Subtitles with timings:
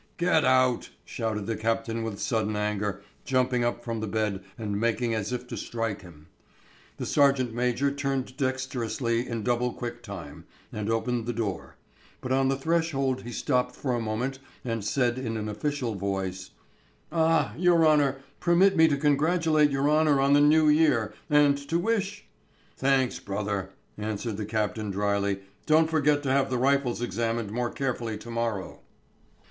[0.17, 5.13] "Get out!" shouted the captain with sudden anger, jumping up from the bed and making
[5.13, 6.25] as if to strike him.
[6.97, 11.75] The sergeant major turned dexterously in double quick time, and opened the door.
[12.19, 16.49] But on the threshold he stopped for a moment and said in an official voice,
[17.11, 21.77] "Ah, your honour, permit me to congratulate your honour on the New Year, and to
[21.77, 22.25] wish...."
[22.75, 25.41] "Thanks, brother," answered the captain dryly.
[25.67, 28.79] "Don't forget to have the rifles examined more carefully to morrow."